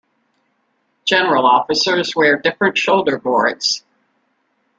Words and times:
General 1.05 1.45
officers 1.45 2.15
wear 2.15 2.35
different 2.35 2.75
shoulder 2.75 3.19
boards. 3.19 3.83